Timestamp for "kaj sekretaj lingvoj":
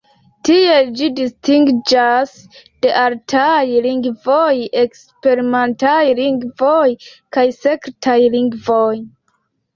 7.39-8.93